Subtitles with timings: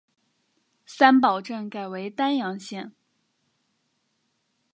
[0.83, 2.91] 三堡镇改为丹阳县。